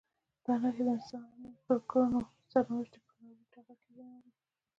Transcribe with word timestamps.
دا 0.45 0.53
نښې 0.61 0.83
د 0.87 0.89
انساني 0.97 1.49
پرګنو 1.65 2.19
سرنوشت 2.51 2.93
یې 2.95 3.01
پر 3.05 3.13
ناورین 3.21 3.47
ټغر 3.53 3.77
کښېنولی. 3.83 4.31